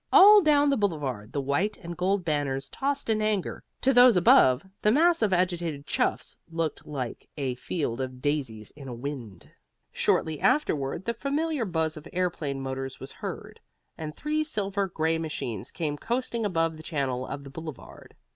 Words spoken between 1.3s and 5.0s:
the white and gold banners tossed in anger. To those above, the